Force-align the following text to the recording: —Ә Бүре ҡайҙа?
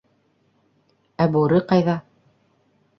—Ә 1.25 1.29
Бүре 1.37 1.63
ҡайҙа? 1.71 2.01